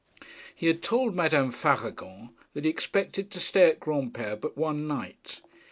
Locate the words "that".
2.55-2.63